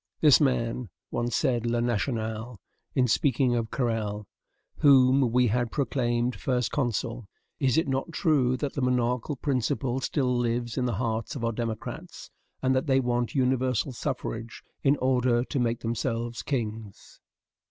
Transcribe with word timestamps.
"This 0.19 0.41
man," 0.41 0.89
once 1.11 1.35
said 1.35 1.67
"Le 1.67 1.79
National" 1.79 2.59
in 2.95 3.07
speaking 3.07 3.53
of 3.53 3.69
Carrel, 3.69 4.25
"whom 4.77 5.31
we 5.31 5.45
had 5.45 5.71
proclaimed 5.71 6.35
FIRST 6.35 6.71
CONSUL!... 6.71 7.27
Is 7.59 7.77
it 7.77 7.87
not 7.87 8.11
true 8.11 8.57
that 8.57 8.73
the 8.73 8.81
monarchical 8.81 9.35
principle 9.35 9.99
still 10.01 10.35
lives 10.35 10.75
in 10.75 10.85
the 10.85 10.95
hearts 10.95 11.35
of 11.35 11.45
our 11.45 11.51
democrats, 11.51 12.31
and 12.63 12.75
that 12.75 12.87
they 12.87 12.99
want 12.99 13.35
universal 13.35 13.91
suffrage 13.91 14.63
in 14.81 14.97
order 14.97 15.43
to 15.43 15.59
make 15.59 15.81
themselves 15.81 16.41
kings? 16.41 17.19